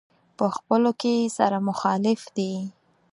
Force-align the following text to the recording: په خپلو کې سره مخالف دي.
په 0.37 0.45
خپلو 0.55 0.91
کې 1.01 1.13
سره 1.37 1.57
مخالف 1.69 2.21
دي. 2.37 2.53